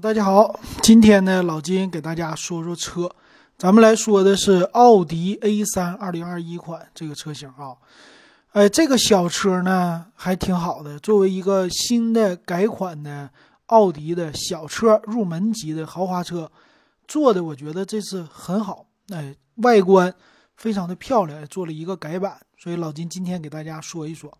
[0.00, 3.10] 大家好，今天呢，老金给大家说说车，
[3.56, 7.74] 咱们来说的是奥迪 A3 2021款这个车型啊。
[8.52, 13.28] 哎，这个小车呢还挺好的，作为一个新的改款的
[13.66, 16.48] 奥迪的小车入门级的豪华车，
[17.08, 18.86] 做的我觉得这次很好。
[19.08, 20.14] 哎，外观
[20.56, 24.32] 非常的漂亮，做了一个改版，所以老金今天给大家说一说。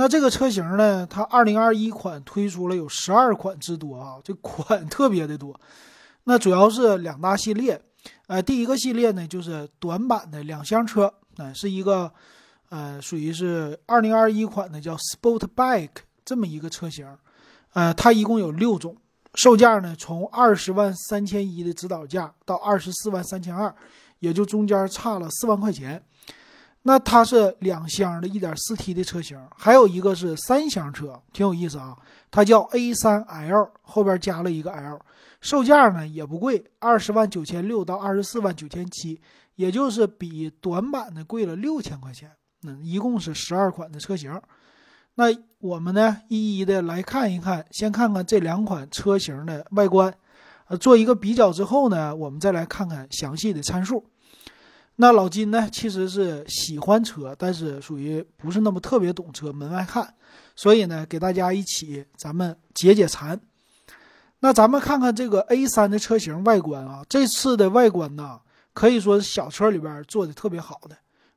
[0.00, 5.54] 那这个车型呢，它2021款推出了有十二款之多啊，这款特别的多。
[6.24, 7.78] 那主要是两大系列，
[8.26, 12.10] 呃，第一个系列呢就是短版的两厢车，呃，是一个。
[12.70, 15.88] 呃，属于是二零二一款的叫 Sportback
[16.24, 17.04] 这么一个车型，
[17.72, 18.96] 呃，它一共有六种，
[19.34, 23.74] 售价呢从二十万三千一的指导价到二十四万三千二，
[24.20, 26.00] 也就中间差了四万块钱。
[26.82, 31.94] 那它是两厢的一点四 T 的车型，还有一个是三厢车，挺有意思啊，
[32.30, 34.98] 它叫 A 三 L，后边加了一个 L，
[35.42, 39.20] 售价呢也不贵，二十万九千六到二十四万九千七，
[39.56, 42.30] 也就是比短版的贵了六千块钱。
[42.62, 44.40] 那一共是十二款的车型，
[45.16, 45.26] 那
[45.58, 50.14] 我们呢一一的来看一看，先看看这两款车型的外观，
[50.68, 54.02] 呃，做一个比较之后呢，我们再来看看详细的参数。
[55.00, 60.14] 那老金呢其实是喜欢车，但是属于不是那么特别懂车，门外汉，
[60.54, 63.40] 所以呢给大家一起咱们解解馋。
[64.40, 68.40] 那咱们看看这个 A3 的车型外观啊，这次的外观呢
[68.74, 70.94] 可以说是小车里边做的特别好的。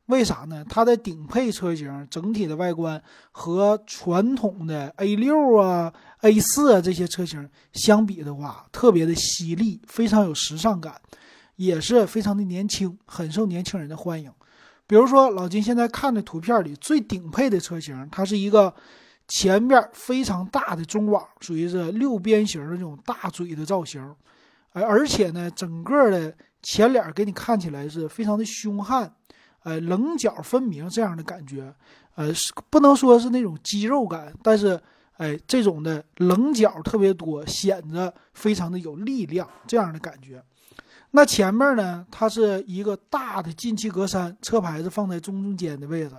[0.08, 0.66] 为啥呢？
[0.67, 11.00] 它的顶配车型整体的外观和传统的 A 六啊、A 四啊这些车型相比的话，特别的犀利，非常有时尚感，
[11.56, 14.32] 也是非常的年轻，很受年轻人的欢迎。
[14.86, 18.73] 比如说，老金现在看的图片里最顶配的车型，它是一个
[19.28, 24.02] 前面非常大的中网，属于是六边形的这种大嘴的造型，
[24.72, 29.14] 而而且呢，整个的前脸给你看起来是非常的凶悍。
[29.64, 31.74] 呃，棱角分明这样的感觉，
[32.16, 34.78] 呃，是不能说是那种肌肉感，但是，
[35.14, 40.44] 哎，这种的棱角特别多，显得非常的有力量，这样的感觉。
[41.16, 46.16] 那前面呢，它是一个大的进气格栅，车牌子放在中中间的位置，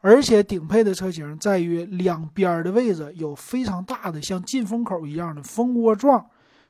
[0.00, 6.24] 而且顶配的车型在于两边的位置有非常大的像进风口一样的蜂窝状，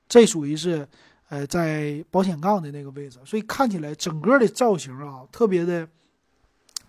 [0.09, 0.89] 这属于是，
[1.29, 5.89] 呃，在保险杠的那个位置，所以看起来整个的造型啊，特别的。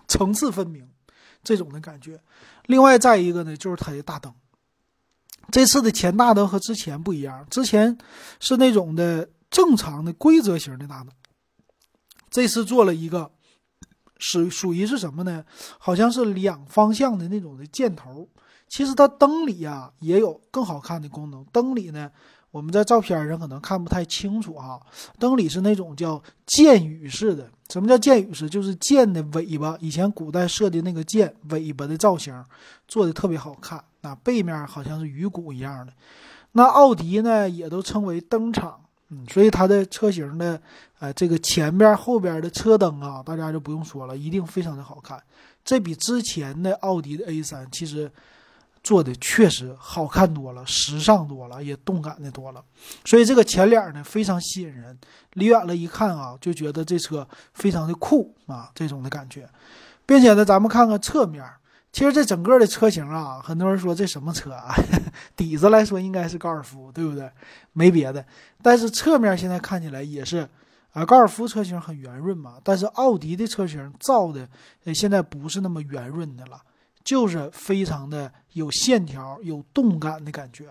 [0.08, 0.90] 层次分明，
[1.44, 2.20] 这种的感觉。
[2.66, 4.34] 另外，再一个呢，就是它的大灯。
[5.52, 7.96] 这次的前大灯和之前不一样，之前
[8.40, 11.12] 是那种的正常的规则型的大灯，
[12.30, 13.32] 这次做了一个，
[14.18, 15.44] 是属于是什么呢？
[15.78, 18.28] 好像是两方向的那种的箭头。
[18.68, 22.12] 其实它灯里呀也有更好看的功能，灯里呢。
[22.52, 24.82] 我们在照片上可能看不太清楚哈，
[25.20, 27.48] 灯里是那种叫箭羽式的。
[27.72, 28.50] 什么叫箭羽式？
[28.50, 32.44] 就是箭的尾巴，以前古代设的那个箭尾巴的造型，
[32.88, 33.84] 做的特别好看。
[34.02, 35.94] 那背面好像是鱼骨一样的。
[36.54, 40.62] 那奥迪呢，也都称为灯厂，嗯，所以它的车型的，
[41.00, 45.22] 呃，这个前边后边的车灯啊，大家就不用说了，一定非常的好看。
[45.64, 48.12] 这比之前的奥迪的 A3 其实。
[48.82, 52.64] 做的确实好看多了，时尚多了，也动感的多了，
[53.04, 54.98] 所以这个前脸呢非常吸引人，
[55.34, 59.48] 离远了一看啊，就觉得这车非常的酷啊，这种的感觉，
[60.06, 61.44] 并且呢，咱们看看侧面，
[61.92, 64.76] 其实这整个的车型啊，很多人说这什么车啊，
[65.36, 67.30] 底子来说应该是高尔夫，对不对？
[67.74, 68.26] 没别的，
[68.62, 70.48] 但是侧面现在看起来也是
[70.92, 74.48] 啊，高尔夫车型很圆润嘛，但是奥迪的车型造的
[74.86, 76.62] 呃现在不是那么圆润的了。
[77.02, 80.68] 就是非常的有线条、有动感的感觉。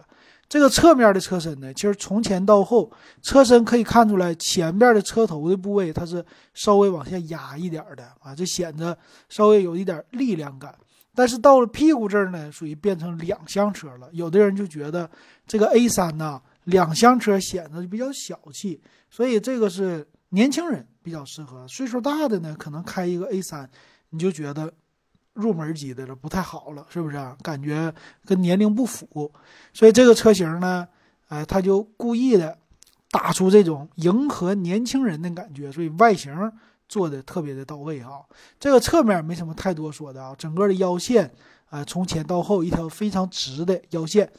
[0.48, 2.92] 这个侧面的车身呢，其实从前到后，
[3.22, 6.24] 车身可以看出来，前边的车头的部位它是
[6.54, 8.96] 稍微往下压一点的啊，这显得
[9.28, 10.72] 稍微有一点力量感。
[11.18, 14.08] 但是到了屁股这儿呢，属于变成两厢车了。
[14.12, 15.10] 有的人就觉得
[15.48, 21.66] 这个 A3 呢，两厢车显得比较小气，所以这个是年轻人比较适合。
[21.66, 23.66] 岁数大的呢，可能开一个 A3，
[24.10, 24.72] 你就觉得。
[25.34, 27.36] 入门级的了，不太好了，是不是啊？
[27.44, 27.94] 感觉
[28.24, 29.32] 跟年龄不符，
[29.72, 30.88] 所以这个车型呢，
[31.28, 32.58] 哎，他就故意的
[33.12, 36.34] 打出这种迎合年轻人的感觉，所以外形
[36.88, 38.20] 做的特别的到位啊。
[38.58, 41.30] 这个侧面没什么太多说的啊，整个的腰线
[41.70, 44.30] 啊，从前到后一条非常直的腰线。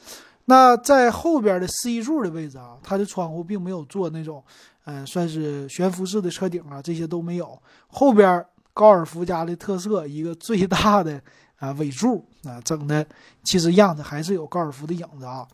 [0.44, 4.42] 那在后边的 C 柱的位置啊，它的窗户并没有做那种，
[4.84, 8.44] 嗯，算是悬浮式的车顶啊，这些都没有，后边。
[8.72, 11.20] 高尔夫家的特色，一个最大的
[11.56, 13.04] 啊尾柱啊，整的
[13.42, 15.46] 其实样子还是有高尔夫的影子啊。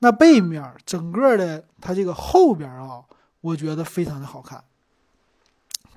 [0.00, 3.00] 那背面整个的它这个后边啊，
[3.40, 4.62] 我觉得非常的好看。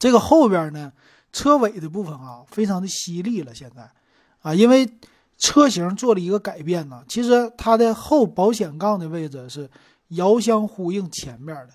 [0.02, 0.92] 这个后边呢，
[1.32, 3.54] 车尾的部分啊，非常的犀利了。
[3.54, 3.88] 现在
[4.42, 4.90] 啊，因为
[5.38, 9.70] 车型做了一个改变呢，其实它的后保险杠的位置是
[10.08, 11.70] 遥相呼应前面的。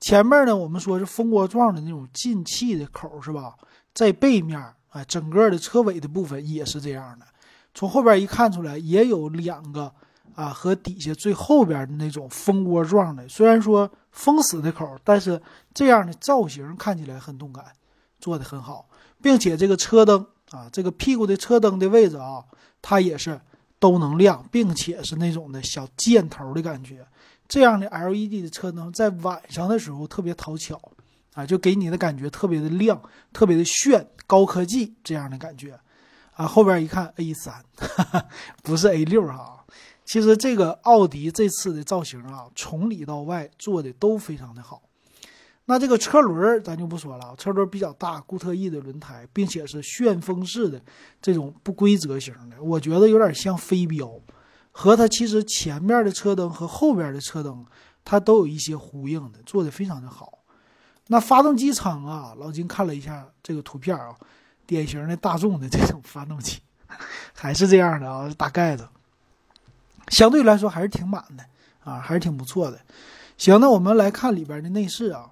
[0.00, 3.52] 前面呢，我们说是蜂窝状的那种进气的口，是吧？
[3.92, 4.58] 在背面
[4.88, 7.26] 啊，整个的车尾的部分也是这样的。
[7.74, 9.92] 从后边一看出来，也有两个
[10.34, 15.40] 啊，和底下最后边的那种蜂窝状的，虽然说封死的口，但是
[15.74, 17.66] 这样的造型看起来很动感，
[18.18, 18.88] 做的很好，
[19.22, 22.42] 并且这个车灯啊，这个屁股的车灯的位置啊，
[22.80, 23.38] 它也是
[23.78, 27.06] 都能亮，并且是那种的小箭头的感觉。
[27.46, 30.80] 这样的 LED 的车灯在晚上的时候特别讨巧
[31.34, 33.00] 啊，就给你的感觉特别的亮，
[33.34, 35.78] 特别的炫，高科技这样的感觉。
[36.32, 37.62] 啊，后边一看 A 三，
[38.64, 39.55] 不是 A 六哈。
[40.06, 44.80] 其实这个奥迪这次的造型啊，从里到外做的都非常的好。
[45.66, 50.80] 那这个车轮咱就不说了，车轮比较大，固特异的轮胎，并且是旋风式的
[51.20, 54.10] 这种不规则型的，我觉得有点像飞镖，
[54.70, 57.66] 和它其实前面的车灯和后边的车灯
[58.04, 60.38] 它都有一些呼应的，做的非常的好。
[61.08, 64.14] 那发动机舱啊，老金看了一下这个图片啊。
[64.68, 66.58] 典型的大众的这种发动机，
[67.32, 68.84] 还是这样的啊，大盖子，
[70.08, 71.44] 相对来说还是挺满的
[71.84, 72.80] 啊，还是挺不错的。
[73.36, 75.30] 行，那我们来看里边的内饰啊，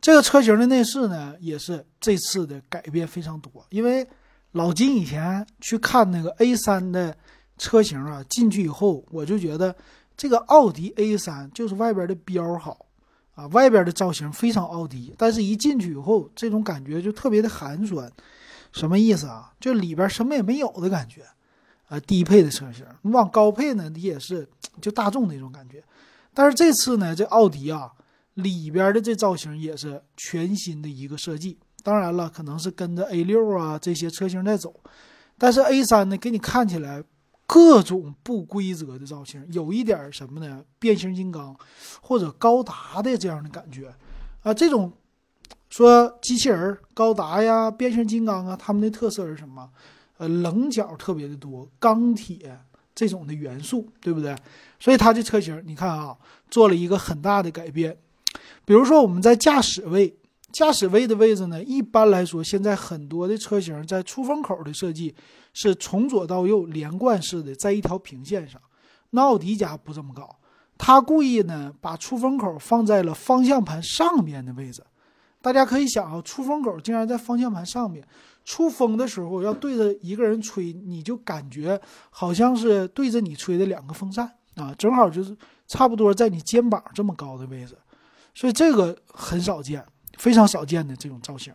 [0.00, 3.50] 这个车型的内饰呢，也是这次的改变非常多。
[3.70, 4.06] 因为
[4.52, 7.16] 老金以前去看那个 A3 的
[7.56, 9.74] 车型啊，进去以后我就觉得
[10.16, 12.86] 这个奥迪 A3 就是外边的标好
[13.34, 18.10] 啊，外边的造型非常奥迪，但是一进去以后，这种感觉就特别的寒酸。
[18.72, 19.52] 什么意思啊？
[19.58, 21.22] 就里边什么也没有的感觉，
[21.92, 24.48] 啊，低配的车型，你往高配呢，你也是
[24.80, 25.84] 就大众那种感觉。
[26.32, 27.92] 但是这次呢，这奥迪啊，
[28.32, 31.58] 里边的这造型也是全新的一个设计。
[31.82, 34.74] 当然了，可能是跟着 A 六啊这些车型在走，
[35.36, 37.04] 但是 A 三呢，给你看起来
[37.46, 40.64] 各种不规则的造型，有一点什么呢？
[40.78, 41.54] 变形金刚
[42.00, 43.94] 或者高达的这样的感觉，
[44.42, 44.90] 啊，这种。
[45.68, 49.70] 说机器人高达呀、变形金刚啊，他们的特色是什么？
[50.22, 52.56] 呃，棱角特别的多，钢铁
[52.94, 54.36] 这种的元素，对不对？
[54.78, 56.16] 所以它这车型，你看啊，
[56.48, 57.98] 做了一个很大的改变。
[58.64, 60.16] 比如说我们在驾驶位，
[60.52, 65.12] 驾驶位的位置呢，一般来说，现在很多的车型在出风口的设计
[65.52, 68.60] 是从左到右连贯式的，在一条平线上。
[69.10, 70.38] 那奥迪家不这么搞，
[70.78, 74.84] 他故意呢把出风口放在了方向盘上面的位置。
[75.42, 78.06] 大家可以想啊，出风口竟然在方向盘上面，
[78.44, 81.78] 出风的时候要对着一个人吹，你就感觉
[82.10, 85.36] 好像是对着你吹的两个风扇啊，正好就是
[85.66, 87.76] 差不多在你肩膀这么高的位置，
[88.32, 89.84] 所以这个很少见，
[90.16, 91.52] 非常少见的这种造型。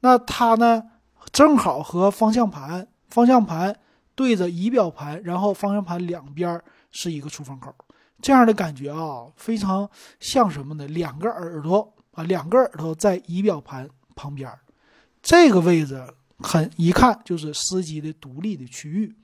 [0.00, 0.82] 那它呢，
[1.30, 3.74] 正好和方向盘，方向盘
[4.16, 6.60] 对着仪表盘，然后方向盘两边
[6.90, 7.72] 是一个出风口，
[8.20, 9.88] 这样的感觉啊，非常
[10.18, 10.88] 像什么呢？
[10.88, 11.94] 两个耳朵。
[12.12, 14.50] 啊，两个耳朵在仪表盘旁边，
[15.22, 16.02] 这个位置
[16.38, 19.14] 很一看就是司机的独立的区域。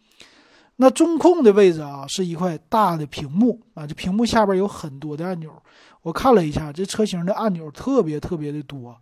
[0.77, 5.53] 那中控的位置啊，是一块大的屏幕啊，这屏幕下边有很多的按钮。
[6.03, 8.97] 我看了一下，这车型的按钮特别特别的多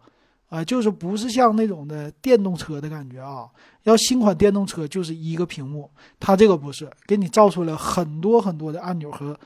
[0.49, 3.49] 啊，就是不是像那种的电动车的感觉啊。
[3.85, 9.39] 要新款电动车就是一个屏幕，它这个不是，给你造出来很多很多的按钮和。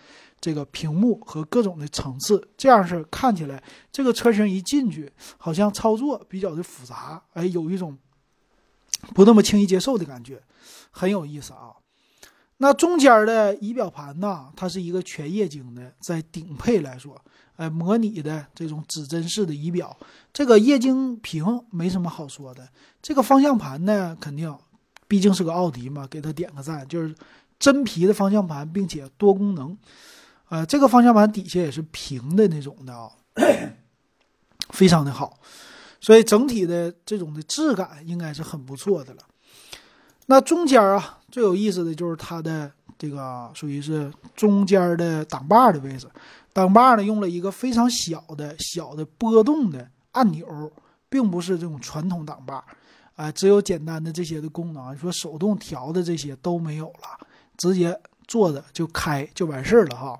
[0.42, 7.94] 这个屏幕和各种的层次，这样是看起来这个车型一进去，好像操作比较的复杂，哎，有一种
[9.14, 10.42] 不那么轻易接受的感觉，
[10.90, 11.76] 很有意思啊。
[12.62, 17.18] 那中间的仪表盘呢，它是一个全液晶的，在顶配来说，
[17.56, 19.96] 哎，模拟的这种指针式的仪表，
[20.30, 22.68] 这个液晶屏没什么好说的。
[23.00, 24.54] 这个方向盘呢，肯定，
[25.08, 27.14] 毕竟是个奥迪嘛，给他点个赞，就是
[27.58, 29.74] 真皮的方向盘，并且多功能。
[30.50, 33.10] 呃，这个方向盘底下也是平的那种的啊，
[34.68, 35.40] 非常的好，
[35.98, 39.22] 所以整体的这种的质感应该是很不错的了。
[40.30, 46.08] 那中间啊，最有意思的就是它的这个属于是中间的挡把的位置，
[46.52, 50.70] 挡把呢用了一个非常小的小的波动的按钮，
[51.08, 52.64] 并不是这种传统挡把，
[53.16, 60.16] 啊，只有简单的这些的功能，说手动调的这些都没有了，直接坐着就开就完事儿了哈。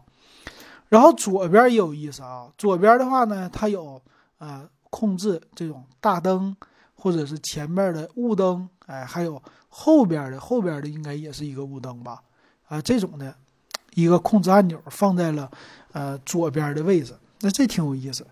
[0.89, 4.03] 然后左边也有意思啊，左边的话呢，它有
[4.39, 6.57] 呃控制这种大灯
[6.97, 9.41] 或者是前面的雾灯，哎，还有
[9.71, 12.21] 后边的后边的应该也是一个雾灯吧，
[12.69, 13.35] 啊，这种的
[13.95, 15.51] 一个控制按钮放在了
[15.93, 18.27] 呃左边的位置，那这挺有意思。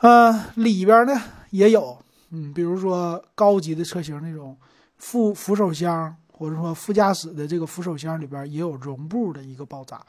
[0.00, 1.20] 呃，里边呢
[1.50, 1.98] 也有，
[2.30, 4.56] 嗯，比如说高级的车型那种
[4.96, 10.00] 副扶手箱，或者说副驾驶的这个扶手箱里边也有绒布的一个包扎，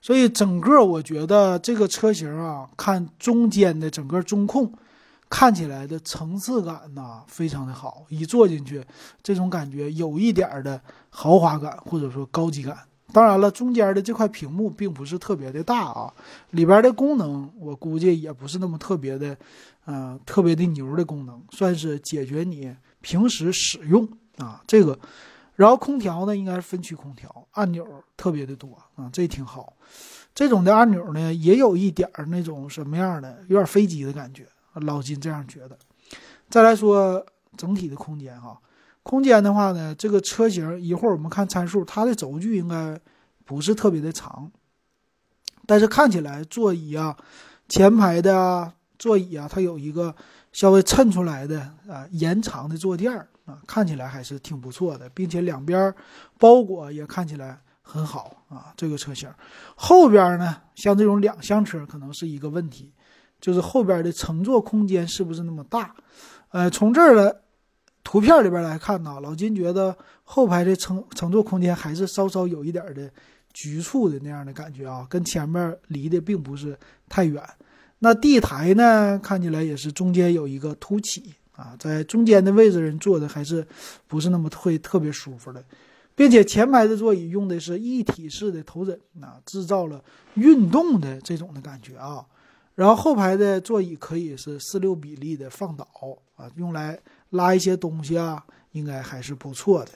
[0.00, 4.72] 所以整个我觉得这个车型啊，看中间的整个中控。
[5.34, 8.80] 看起来的层次感呐，非常的好，一坐进去，
[9.20, 12.78] 这种感觉有一点的豪华感或者说高级感。
[13.12, 16.14] 当然了，中间的这块屏幕并不是特别的大啊，
[16.50, 19.36] 里边的功能我估计也不是那么特别的，
[19.86, 24.96] 嗯，特别的牛的功能，算是解决你平时使用啊这个。
[25.56, 27.84] 然后空调呢，应该是分区空调，按钮
[28.16, 29.72] 特别的多啊，这挺好。
[30.32, 34.46] 这种的按钮呢，也有一点那种什么样的，有点飞机的感觉。
[34.74, 35.78] 老金这样觉得。
[36.50, 37.24] 再来说
[37.56, 38.60] 整体的空间哈，
[39.02, 43.00] 空间的话呢，这个车型一会儿我们看参数，它的轴距应该
[43.44, 44.50] 不是特别的长，
[45.66, 47.16] 但是看起来座椅啊，
[47.68, 50.14] 前排的座椅啊，它有一个
[50.52, 55.92] 稍微衬出来的啊延长的坐垫儿啊，看起来还是挺不错的，并且两边
[56.38, 58.72] 包裹也看起来很好啊。
[58.76, 59.32] 这个车型
[59.74, 62.92] 后边呢，像这种两厢车可能是一个问题。
[63.40, 65.94] 就是后边的乘坐空间是不是那么大？
[66.50, 67.42] 呃，从这儿的
[68.02, 73.10] 图片里边来看呢，老金觉得后排的乘乘坐空间还是稍稍有一点的
[73.52, 77.42] 局促的那样的感觉啊，跟前面离的并不是太远。
[77.98, 83.66] 那地台呢，看起来也是中间有一个凸起啊，在中间的位置人坐的还是
[84.06, 85.64] 不是那么会特别舒服的，
[86.14, 90.02] 并且前排的座椅用的是一体式的头枕啊，制造了
[90.34, 92.24] 运动的这种的感觉啊。
[92.74, 95.86] 然后后排的座椅可以是四六比例的放倒
[96.34, 96.98] 啊，用来
[97.30, 99.92] 拉一些东西啊，应该还是不错的。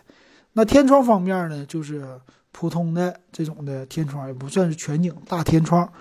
[0.53, 2.21] 那天窗方面呢，就是
[2.53, 5.93] 普通的这种的天窗，也不算是全景大天窗。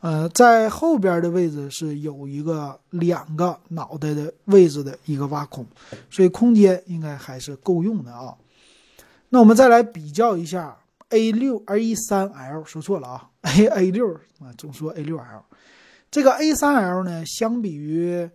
[0.00, 5.64] 呃，在后边的位置是有一个两个脑袋的位置的一个挖孔，
[6.10, 8.34] 所以空间应该还是够用的啊。
[9.28, 10.76] 那我们再来比较一下
[11.10, 15.44] A 六 A 三 L，说错了啊，A A 六啊，总说 A 六 L。
[16.12, 18.28] 这个 A3L 呢，相比于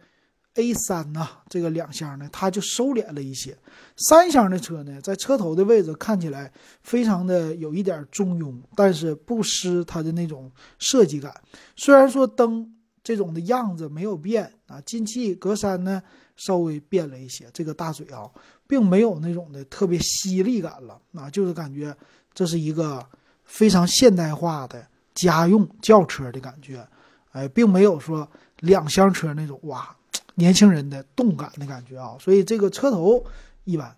[0.56, 3.56] A3 呢，这个两厢呢，它就收敛了一些。
[3.96, 11.32] 三厢的车呢，在车头的位置看起来非常的有一点中庸，但是不失它的那种设计感。
[11.76, 12.68] 虽然说灯
[13.04, 16.02] 这种的样子没有变啊，进气格栅呢
[16.36, 18.28] 稍微变了一些，这个大嘴啊，
[18.66, 21.96] 并没有那种的特别犀利感了啊，就是感觉
[22.34, 23.08] 这是一个
[23.46, 26.84] 非常现代化的家用轿车的感觉。
[27.38, 28.28] 哎，并没有说
[28.62, 29.96] 两厢车那种哇，
[30.36, 33.24] 年轻人的动感的感觉啊，所以这个车头
[33.64, 33.96] 一般。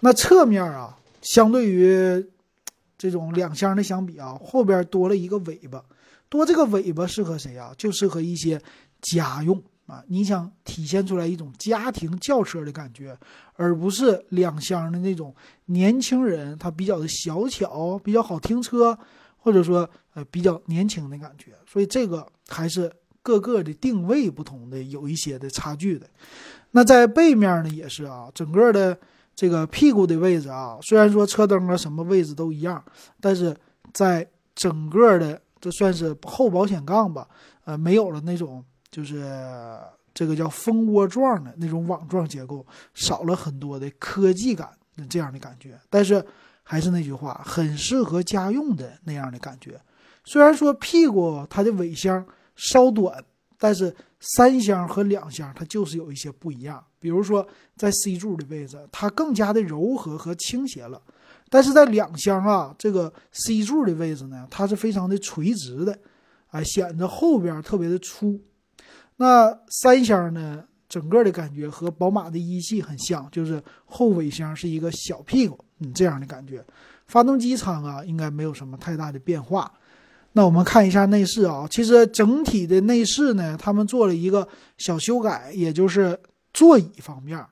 [0.00, 2.24] 那侧面啊，相对于
[2.98, 5.82] 这种两厢的相比啊，后边多了一个尾巴，
[6.28, 7.72] 多这个尾巴适合谁啊？
[7.78, 8.60] 就适合一些
[9.00, 13.16] 家用啊，你想体现出来一种家庭轿车的感觉，
[13.54, 15.34] 而不是两厢的那种
[15.64, 18.98] 年轻人他比较的小巧，比较好停车。
[19.40, 22.92] 或者说，呃，比较年轻的感觉，所以这个还是
[23.22, 26.06] 各个的定位不同的，有一些的差距的。
[26.72, 28.98] 那在背面呢，也是啊，整个的
[29.34, 32.84] 这个屁股的位置啊，虽然说车灯啊什么位置都一样，
[33.20, 33.56] 但是
[33.94, 37.26] 在整个的这算是后保险杠吧，
[37.64, 39.24] 呃，没有了那种就是
[40.12, 44.68] 这个叫蜂窝状的那种网状结构，少了很多的科技感
[45.08, 46.24] 这样的感觉，但是。
[46.70, 49.80] 还是那句话，很适合家用的那样的感觉。
[50.22, 52.22] 虽然说屁股它的尾箱
[52.56, 53.24] 稍短，
[53.58, 56.84] 但是三厢和两厢它就是有一些不一样。
[57.00, 61.00] 比如说在 C 柱的位置，它更加的柔和和倾斜了；
[61.48, 65.98] 但是在两厢啊，这个 C 柱的位置呢，它是非常的垂直的，
[66.50, 68.38] 啊，显得后边特别的粗。
[69.16, 75.58] 那三厢呢，整个的感觉和宝马的一系很像，就是后尾箱是一个小屁股。
[75.80, 76.64] 嗯，这样的感觉，
[77.06, 79.72] 发动机舱啊，应该没有什么太大的变化。
[80.32, 86.18] 那我们看一下内饰啊，其实整体的内饰呢，他们做了一个小修改，也就是
[86.52, 87.42] 座椅方面，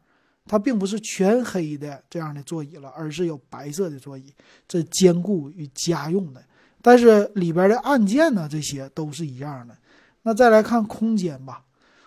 [0.47, 4.33] 它并不是全黑的这样的座椅了，而是有白色的座椅，
[4.69, 6.43] 这兼顾于家用的。
[6.83, 9.77] 但是里边的按键呢，这些都是一样的。
[10.23, 11.63] 那再来看空间吧，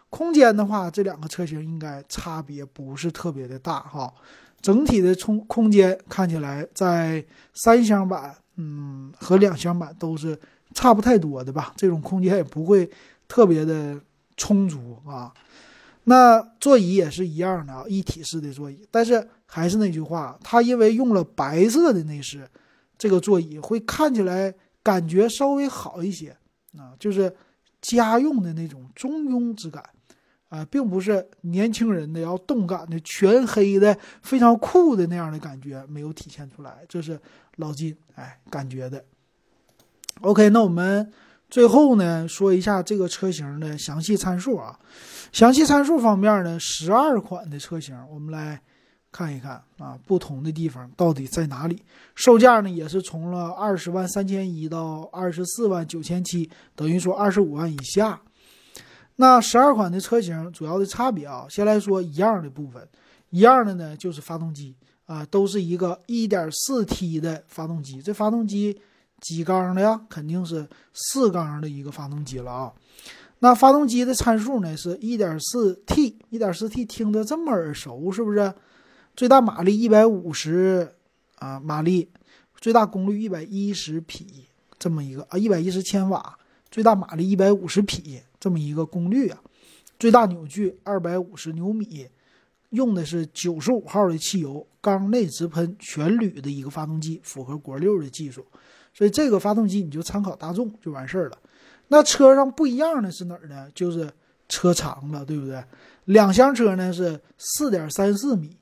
[0.09, 4.13] 空间的话，这两个车型应该差别不是特别的大哈。
[4.61, 7.23] 整体的充空间看起来，在
[7.53, 10.37] 三厢版，嗯，和两厢版都是
[10.73, 11.73] 差不太多的吧。
[11.77, 12.89] 这种空间也不会
[13.27, 13.97] 特别的
[14.35, 15.33] 充足啊。
[16.03, 18.85] 那座椅也是一样的啊，一体式的座椅。
[18.89, 22.49] 但是还是那句话，它因为用了白色的内饰，
[22.97, 26.35] 这个座椅会看起来感觉稍微好一些
[26.77, 27.33] 啊，就是
[27.79, 29.81] 家用的那种中庸之感
[30.49, 37.19] 啊，并不是年轻人的要动感的全黑的非常酷的那样的感觉没有体现出来，这是
[37.57, 39.05] 老金哎感觉的。
[40.21, 41.11] OK，那我们
[41.49, 44.77] 最后呢说一下这个车型的详细参数啊。
[45.31, 48.59] 详细参数方面呢，十二款的车型，我们来
[49.11, 51.83] 看一看啊，不同的地方到底在哪里？
[52.15, 58.19] 售价呢也是从了二十万三千一到二十四万九千七，等于说二十五万以下。
[59.21, 62.88] 那十二款的车型主要的差别啊，先来说一样的部分，
[63.31, 64.73] 一样的呢就是发动机
[65.05, 68.79] 啊，都是一个一点四 T 的发动机，这发动机
[69.19, 69.99] 几缸的呀？
[70.09, 72.71] 肯定是四缸的一个发动机了啊。
[73.39, 74.77] 那发动机的参数呢？
[74.77, 78.53] 是 1.4T，1.4T 听着这么耳熟，是不是？
[79.17, 80.91] 最大马力150
[81.39, 82.09] 啊马力，
[82.61, 84.45] 最大功率110匹，
[84.77, 86.38] 这么一个啊，110千瓦，
[86.71, 89.41] 最大马力150匹，这么一个功率啊，
[89.98, 92.08] 最大扭矩250牛米，
[92.69, 98.46] 用的是95号的汽油，缸内直喷全铝的一个发动机，符合国六的技术，
[98.93, 101.38] 所以这个发动机你就参考大众就完事儿了。
[101.89, 103.67] 那车上不一样的是哪儿呢？
[103.74, 104.10] 就是
[104.48, 105.63] 车长了，对不对？
[106.05, 108.55] 两厢车呢是四点三四米，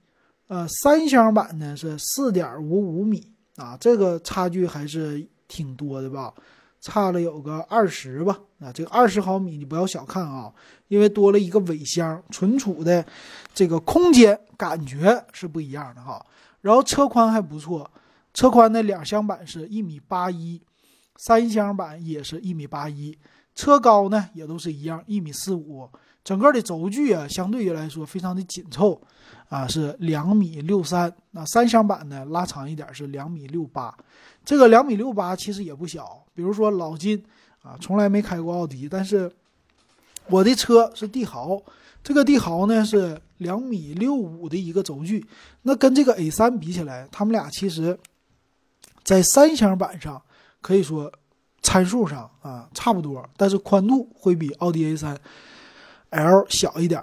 [0.47, 3.21] 呃，三厢版呢是四点五五米
[3.57, 6.33] 啊，这个差距还是挺多的吧？
[6.87, 8.39] 差了有个二十吧？
[8.61, 10.49] 啊，这个二十毫米你不要小看啊，
[10.87, 13.05] 因为多了一个尾箱，存储的
[13.53, 16.25] 这个空间感觉是不一样的哈。
[16.61, 17.91] 然后车宽还不错，
[18.33, 20.61] 车宽呢两厢版是一米八一。
[21.17, 23.17] 三厢版也是一米八一，
[23.53, 25.89] 车高呢也都是一样一米四五，
[26.23, 29.01] 整个的轴距啊相对于来说非常的紧凑，
[29.49, 31.13] 啊是两米六三。
[31.31, 33.93] 那三厢版呢拉长一点是两米六八，
[34.45, 36.23] 这个两米六八其实也不小。
[36.37, 37.21] 比如说老金
[37.63, 39.29] 啊从来没开过奥迪，但是
[40.27, 41.59] 我的车是帝豪，
[42.03, 45.25] 这个帝豪呢是两米六五的一个轴距，
[45.63, 47.97] 那跟这个 A 三比起来，他们俩其实，
[49.03, 50.21] 在三厢版上。
[50.59, 51.09] 可以说，
[51.61, 55.15] 参数上啊差不多，但是宽度会比奥迪 A3
[56.09, 57.01] L 小一点，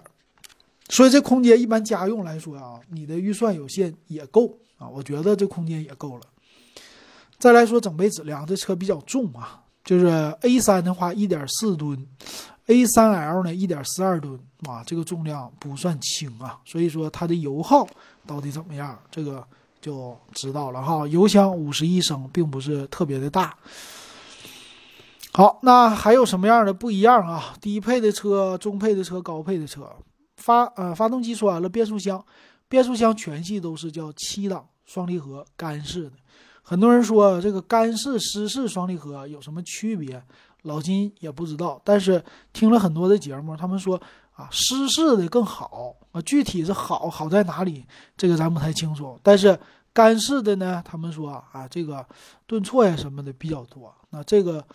[0.90, 6.22] 所以这空间一般家用来说啊，你的预算有限也够啊，我觉得这空间也够了。
[7.44, 10.06] 再来说整备质量，这车比较重啊，就是
[10.40, 12.06] A3 的话一点四吨
[12.68, 17.86] ，A3L 呢一点四二吨啊，这个重量不算轻啊，所以说它的油耗
[18.26, 18.98] 到底怎么样？
[19.10, 19.46] 这个。
[19.82, 23.54] 就知道了哈，油箱五十一升，并不是特别的大。
[25.30, 27.54] 好，那还有什么样的不一样啊？
[27.60, 29.94] 低配的车、中配的车、高配的车，
[30.38, 32.24] 发呃发动机说完了，变速箱，
[32.66, 36.12] 变速箱全系都是叫七档双离合干式的。
[36.64, 40.20] 很多人说这个干式、湿式双离合有什么区别？
[40.62, 44.00] 老金也不知道，但是听了很多的节目，他们说。
[44.34, 49.16] 啊，湿式的更好啊，具体是好好在哪里，这个咱不太清楚。
[49.22, 49.56] 但是
[49.92, 52.04] 干式的呢，他们说啊，这个
[52.44, 53.94] 顿挫呀什么的比较多。
[54.10, 54.66] 那这个，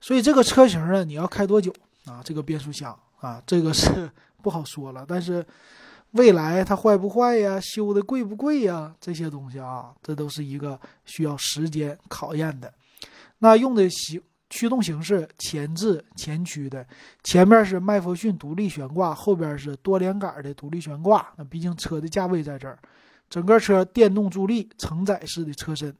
[0.00, 1.70] 所以这个车型呢，你要开多久
[2.06, 2.22] 啊？
[2.24, 5.04] 这个变速箱啊，这个是不好说了。
[5.06, 5.44] 但是
[6.12, 7.60] 未来它坏不坏呀？
[7.60, 8.94] 修的贵不贵呀？
[9.00, 12.72] 这些东西啊，这都是一个需要时间考验的。
[13.38, 14.22] 那用的行。
[14.54, 16.86] 驱动形式前置前驱的，
[17.24, 21.26] 前面是麦弗逊独立悬挂，后边是多连杆的独立悬挂。
[21.38, 22.78] 那毕竟车的价位在这儿，
[23.30, 25.96] 整个车电动助力承载式的车身，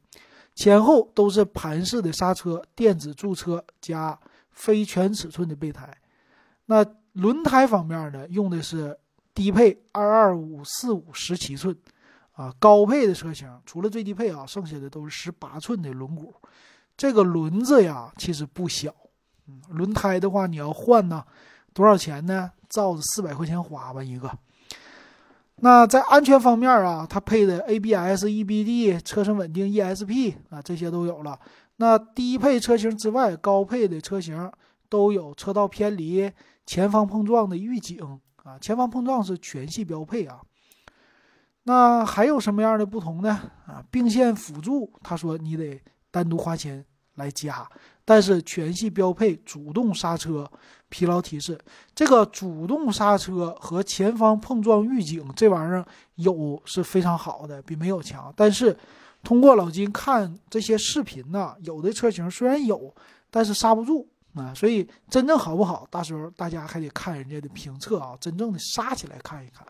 [0.53, 4.15] 前后都是盘式的刹车，电子驻车加
[4.51, 5.91] 非全尺寸的备胎。
[6.67, 8.95] 那轮胎方面呢，用的是
[9.33, 11.75] 低配二二五四五十七寸，
[12.33, 16.31] 啊，高配的车型除了最低配啊，剩下的都是十八寸的轮毂。
[16.95, 18.93] 这个轮子呀，其实不小，
[19.47, 21.23] 嗯，轮胎的话你要换呢，
[21.73, 22.51] 多少钱呢？
[22.69, 24.31] 照着四百块钱花吧一个。
[25.57, 31.39] 那在安全方面啊，它配的 ABS、EBD、车身稳定、ESP 啊，这些都有了。
[31.77, 34.51] 那低配车型之外，高配的车型
[34.89, 36.31] 都有车道偏离、
[36.65, 40.39] 前方碰撞的预警啊，前方碰撞是全系标配啊。
[41.63, 43.51] 那还有什么样的不同呢？
[43.65, 45.81] 啊，并线辅助，他说你得。
[46.13, 47.67] 单独花钱来加，
[48.05, 50.47] 但是全系标配主动刹车、
[50.89, 51.59] 疲劳提示。
[51.95, 58.31] 这个主动刹车和前方碰撞预警这玩意儿有是非常好的，比没有强。
[58.37, 58.77] 但是
[59.23, 62.93] 通过老金看这些视频呢，有的车型虽然有，
[63.31, 64.53] 但是刹不住啊。
[64.53, 69.65] 所以真正好不好，到时候大家还得看人家的评测啊，真正的杀起来看一看。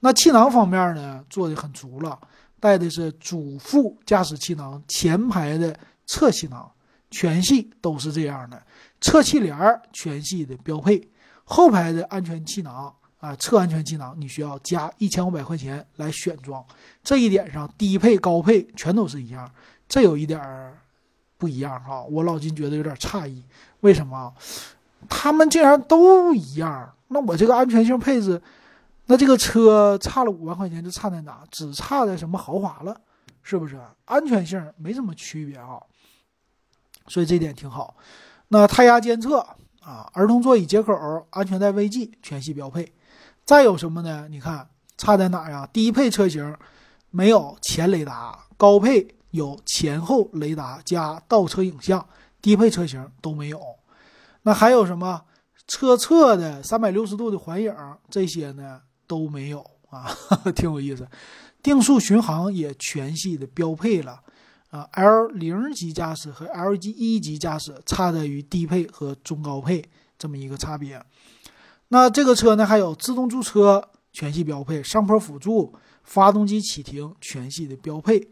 [0.00, 2.18] 那气囊方面呢，做的很足了。
[2.62, 6.70] 带的是主副驾驶气囊，前排的侧气囊，
[7.10, 8.62] 全系都是这样的，
[9.00, 9.56] 侧气帘
[9.94, 11.08] 全系的标配，
[11.42, 16.62] 后排的安全气囊啊，侧安全气囊你需要加一千五百块钱来选装，
[17.02, 19.50] 这一点上低配高配全都是一样，
[19.88, 20.78] 这有一点儿
[21.40, 23.42] 不一样哈，我老金觉得有点诧异，
[23.80, 24.32] 为什么？
[25.08, 26.92] 他们竟然都一样？
[27.08, 28.40] 那我这个安全性配置，
[29.06, 31.42] 那这个车差了五万块钱就差在哪？
[31.50, 33.00] 只差在什么豪华了？
[33.42, 33.80] 是不是？
[34.04, 35.80] 安全性没什么区别啊，
[37.08, 37.96] 所以这点挺好。
[38.48, 39.38] 那胎压监测
[39.80, 42.92] 啊，儿童座椅接口、安全带 VG 全系标配。
[43.46, 44.28] 再有什么呢？
[44.28, 45.66] 你看差在哪呀？
[45.72, 46.54] 低配车型
[47.10, 52.06] 没有前雷达，高配有前后雷达加倒车影像，
[52.42, 53.60] 低配车型都没有。
[54.42, 55.22] 那还有什么
[55.66, 57.74] 车侧的三百六十度的环影
[58.08, 60.10] 这些呢都没有啊，
[60.56, 61.06] 挺有意思。
[61.62, 64.20] 定速巡航也全系的标配了
[64.70, 69.84] 啊，L 零级驾驶和 L 级一级驾驶差在于低配和中高配
[70.18, 71.02] 这么一个差别。
[71.88, 78.30] 那这个车呢还有自动驻车全系标配，上坡辅助、发动机启停全系的标配，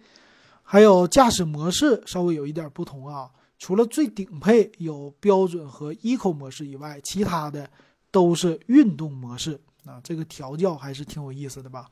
[0.71, 3.31] 还有驾驶模式稍微有一点不同啊。
[3.59, 7.69] 除了最顶配有标准和 Eco 模式以外，其他的
[8.11, 9.99] 都是运动模式啊。
[10.05, 11.87] 这个调教还是挺有意思的吧？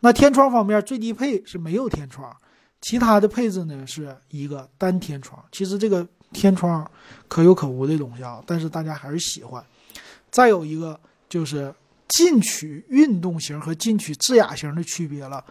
[0.00, 2.36] 那天窗方面，最低配是没有天窗，
[2.80, 5.40] 其他的配置呢是一个单天窗。
[5.52, 6.84] 其实这个天窗
[7.28, 9.64] 可有可无的东西啊，但是大家还是喜欢。
[10.28, 11.72] 再有一个就是
[12.08, 15.44] 进取运动型和进取智雅型的区别了。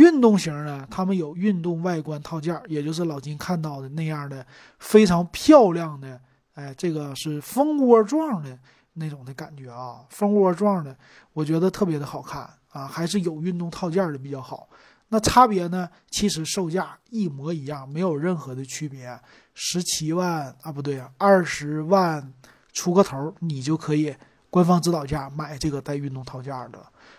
[0.00, 4.44] 运动型呢，他们有运动外观套件，也就是老金看到的那样的
[4.78, 6.18] 非常漂亮的，
[6.54, 8.58] 哎，这个是蜂窝状的
[8.94, 10.96] 那种的感觉啊，蜂窝状的，
[11.34, 14.66] 我觉得特别的好看啊，还是有运动套件的比较好。
[15.10, 19.20] 那差别呢，其实售价一模一样，没有任何的区别，
[19.52, 22.32] 十七万啊，不对啊，二十万
[22.72, 24.16] 出个头，你就可以
[24.48, 26.78] 官方指导价买这个带运动套件的。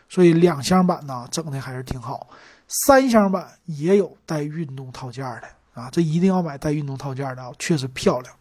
[0.10, 2.28] 所以两厢版呢，整的还是挺好。
[2.72, 8.34] 三厢版也有带运动套件的啊，这一定要买带运动套件的啊，确实漂亮。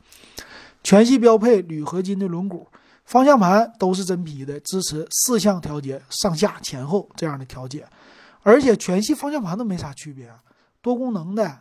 [0.83, 2.64] 全系标配铝合金的轮毂，
[3.05, 7.87] 方向盘都是真皮的，支持四项调节，上下前后这样的调节，
[8.43, 10.31] 而且全系方向盘都没啥区别，
[10.81, 11.59] 多功能的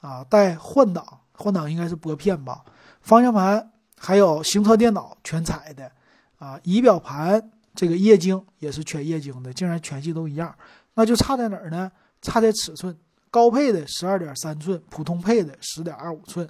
[0.00, 2.64] 啊，带换挡，换挡应该是拨片吧。
[3.00, 5.90] 方向盘还有行车电脑全彩的
[6.38, 10.54] 啊，仪表盘这个液晶也是全液晶的，竟然全系都一样，
[10.94, 11.90] 那就差在哪儿呢？
[12.22, 12.96] 差在尺寸，
[13.30, 16.48] 高配的十二点三寸，普通配的十点二五寸。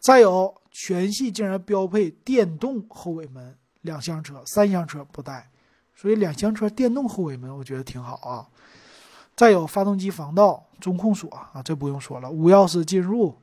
[0.00, 5.48] 再有全系竟然标配电动后尾门，两厢车、三厢车不带，
[5.94, 8.46] 所以两厢车电动后尾门我觉得挺好啊。
[9.34, 13.34] 再有发动机防盗、中控锁啊，这不用说了，无钥匙进入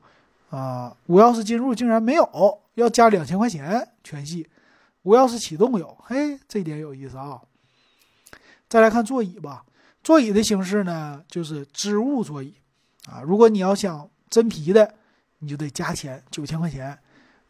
[0.50, 4.48] 啊，无钥匙进入竟然没有，要加两千块钱全系，
[5.02, 7.40] 无钥匙启动有，嘿，这点有意思啊。
[8.68, 9.64] 再来看座椅吧。
[10.02, 12.52] 座椅的形式呢，就是织物座椅，
[13.08, 14.92] 啊，如果你要想真皮的，
[15.38, 16.98] 你就得加钱九千块钱，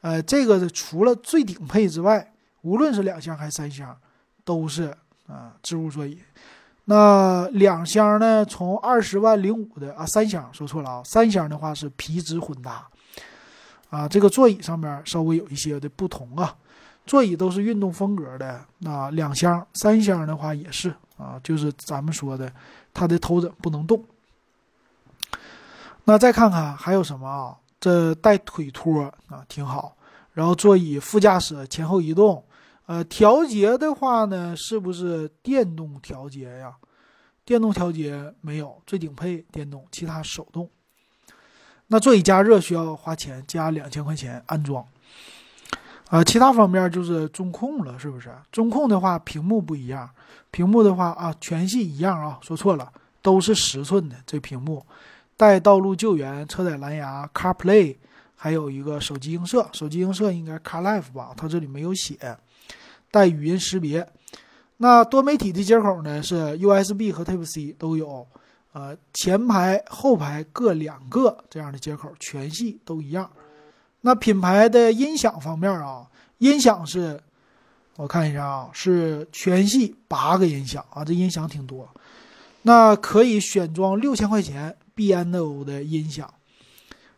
[0.03, 3.97] 呃，这个除了最顶配之外，无论是两厢还是三厢，
[4.45, 4.95] 都是
[5.27, 6.19] 啊织物座椅。
[6.85, 12.87] 那两厢呢，从二十万零五的啊，三厢说错了啊，三厢的话是皮质混搭，
[13.89, 16.55] 啊，这个座椅上面稍微有一些的不同啊，
[17.07, 20.95] 座椅都是运动风格的，那两厢、三厢的话也是。
[21.23, 22.53] 啊，就是咱们说的，
[22.93, 24.05] 它的头枕不能动。
[26.05, 27.57] 那再看看还有什么啊？
[27.79, 29.97] 这带腿托啊，挺好。
[30.33, 32.45] 然后座椅副驾驶前后移动，
[32.87, 36.75] 呃，调节的话呢，是不是电动调节呀？
[37.45, 40.71] 电动调节没有，最顶配电动，其他手动。
[41.89, 44.87] 那座椅加热需要花钱，加两千块钱安装。
[46.13, 48.29] 啊，其他方面就是中控了，是不是？
[48.51, 50.07] 中控的话，屏幕不一样。
[50.51, 54.85] 屏幕的话啊，全系一样啊，说错了，都是十寸的这屏幕，
[55.39, 57.97] 带道路救援、车载蓝牙、CarPlay，
[58.37, 59.67] 还有一个手机映射。
[59.73, 61.33] 手机映射应该 CarLife 吧？
[61.35, 62.37] 它这里没有写。
[63.11, 64.07] 带语音识别。
[64.77, 66.23] 那多媒体的接口呢？
[66.23, 68.27] 是 USB 和 Type C 都有。
[68.75, 73.31] 呃，前排、后排各两个这样的接口，全系都一样。
[74.03, 76.07] 那品牌的音响方面啊，
[76.39, 77.21] 音响是，
[77.97, 81.89] 我看一下啊，是全系八个音响啊，这音响挺多。
[82.63, 86.33] 那可以选装六千块钱 BNO 的音响，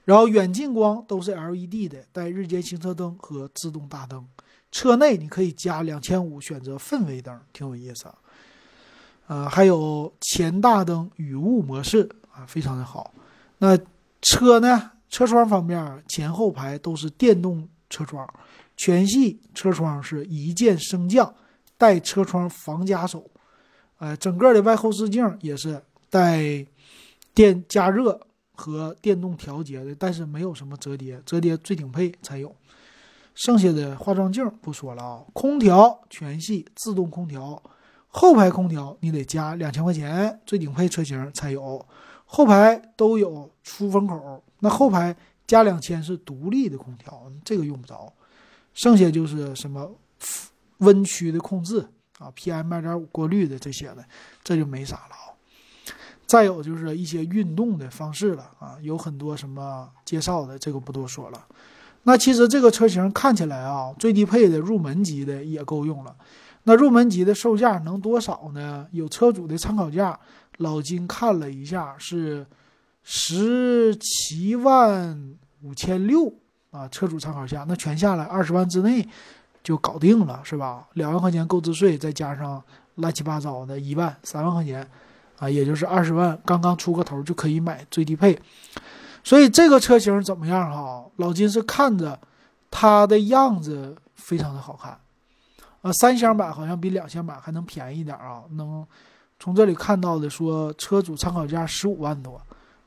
[0.05, 4.27] 然后远近光都是 LED 的，带日间行车灯和自动大灯。
[4.71, 8.15] 车内你可以加两千五选择氛围灯，挺有意思啊。
[9.27, 13.15] 呃，还有前大灯雨雾模式啊，非常的好。
[13.59, 13.79] 那
[14.21, 14.91] 车呢？
[15.15, 18.29] 车窗方面，前后排都是电动车窗，
[18.77, 21.33] 全系车窗是一键升降，
[21.79, 23.31] 带车窗防夹手，
[23.99, 26.67] 呃，整个的外后视镜也是带
[27.33, 28.21] 电加热
[28.57, 32.53] 和电动调节的，但是没有什么折叠，折叠最顶配才有。
[33.37, 37.63] 剩下的化妆镜不说了啊，空调全系自动空调，
[38.09, 41.87] 后排空调你得加两千块钱，最顶配车型才有，
[42.35, 45.15] 后排都有出风口，那后排
[45.47, 48.13] 加两千是独立的空调，这个用不着。
[48.73, 49.89] 剩下就是什么
[50.79, 51.87] 温区的控制
[52.19, 54.05] 啊，PM 二点五过滤的这些的，
[54.43, 55.31] 这就没啥了啊。
[56.27, 61.47] 再有就是一些运动的方式了啊，有很多什么介绍的，这个不多说了。
[62.03, 66.17] 那其实这个车型看起来啊，最低配的入门级的也够用了。
[66.65, 68.89] 那入门级的售价能多少呢？
[68.91, 70.19] 有车主的参考价，
[70.59, 72.47] 老金看了一下是
[73.03, 76.33] 十七万五千六
[76.71, 77.65] 啊，车主参考价。
[77.69, 79.07] 那全下来二十万之内
[79.63, 80.89] 就搞定了，是吧？
[80.95, 82.63] 两万块钱购置税，再加上
[82.97, 84.89] 乱七八糟的一万三万块钱
[85.39, 88.39] 啊，也就是二十万，刚刚出个头就可以买最低配。
[89.23, 91.05] 所以这个车型怎么样哈？
[91.17, 92.19] 老金是看着
[92.71, 94.99] 它的样子非常的好看，
[95.83, 98.87] 啊，三厢版好像比两厢版还能便宜点啊，能
[99.39, 102.41] 从这里看到的说车主参考价十五万多，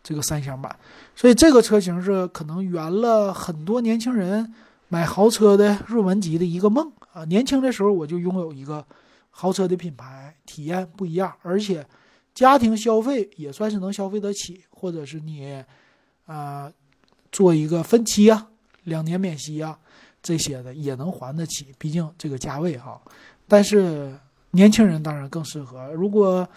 [0.03, 0.75] 这个三厢版，
[1.15, 4.53] 所以这个车型是可能圆了很多年轻人
[4.87, 7.25] 买豪车的入门级的一个梦啊。
[7.25, 8.85] 年轻的时候我就拥有一个
[9.29, 11.85] 豪车的品牌，体验不一样，而且
[12.33, 15.63] 家庭消费也算是能消费得起，或者是你。
[16.27, 16.69] 啊，
[17.31, 18.49] 做一个分期啊，
[18.83, 19.79] 两年免息啊，
[20.21, 23.01] 这些的也能还得起，毕竟这个价位哈。
[23.47, 24.13] 但是
[24.51, 25.91] 年轻人当然更适合。
[25.93, 26.47] 如果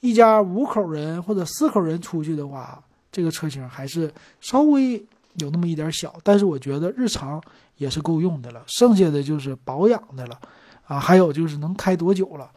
[0.00, 4.94] 一家五口人或者四口人出去的话，这个车型还是稍微
[5.34, 7.42] 有那么一点小，但是我觉得日常
[7.76, 8.62] 也是够用的了。
[8.66, 10.38] 剩下的就是保养的了
[10.86, 12.50] 啊，还有就是能开多久了。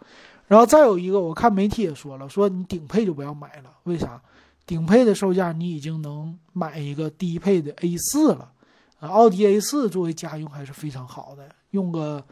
[0.48, 4.22] 然后再有一个，我看媒体也说了，说你顶配就不要买了，为啥？
[4.66, 8.52] 顶配的售价，你已经能买一个低配的 A 四了，
[9.00, 12.24] 啊，奥迪 A 四作为家用还是非常好的，用个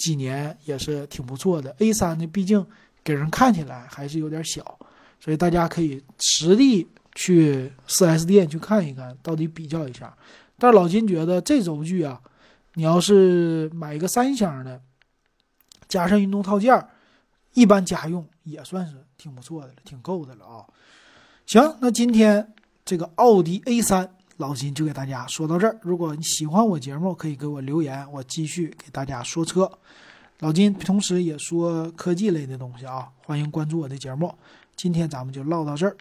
[0.00, 1.76] 几年也是挺不错的。
[1.78, 2.66] A 三呢，毕竟
[3.04, 4.78] 给人看起来还是有点小，
[5.20, 10.16] 所以大家可以实地去 4S 店去看一看，到底比较一下。
[10.58, 12.18] 但老金觉得这轴距啊，
[12.74, 14.80] 你要是买一个三厢的，
[15.86, 16.82] 加上运动套件，
[17.52, 20.64] 一般家用也算是挺不错的了，挺够的了啊。
[21.44, 22.54] 行，那今天
[22.86, 25.78] 这个奥迪 A 三老金就给大家说到这儿。
[25.82, 29.70] 如果你喜欢我节目，可以给我留言，我继续给大家说车。
[30.38, 34.34] 老金同时也说科技类的东西啊，欢迎关注我的节目。
[34.74, 35.94] 今天咱们就唠到这儿。